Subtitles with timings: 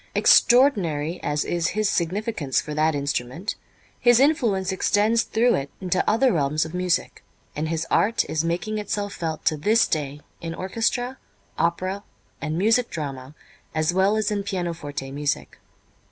[0.15, 3.53] Extraordinary as is his significance for that instrument,
[3.99, 7.23] his influence extends through it into other realms of music,
[7.55, 11.19] and his art is making itself felt to this day in orchestra,
[11.59, 12.03] opera
[12.41, 13.35] and music drama
[13.75, 15.59] as well as in pianoforte music.